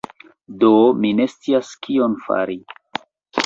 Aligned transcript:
Do, 0.63 0.71
mi 1.03 1.11
ne 1.19 1.29
scias 1.35 1.71
kion 1.87 2.19
fari... 2.27 2.61